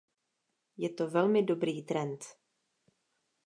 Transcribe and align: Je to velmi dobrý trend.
Je 0.77 0.89
to 0.89 1.09
velmi 1.09 1.43
dobrý 1.43 1.83
trend. 1.83 2.23